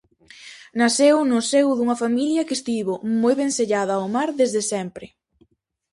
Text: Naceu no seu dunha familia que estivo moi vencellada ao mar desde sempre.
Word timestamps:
Naceu 0.81 1.15
no 1.31 1.39
seu 1.51 1.67
dunha 1.77 1.99
familia 2.03 2.45
que 2.47 2.57
estivo 2.59 2.93
moi 3.21 3.33
vencellada 3.41 3.93
ao 3.95 4.07
mar 4.15 4.29
desde 4.39 4.61
sempre. 4.73 5.05